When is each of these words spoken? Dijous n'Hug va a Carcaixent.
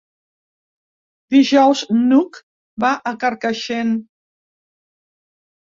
Dijous 1.35 1.83
n'Hug 1.99 2.41
va 2.85 2.93
a 3.13 3.15
Carcaixent. 3.27 3.97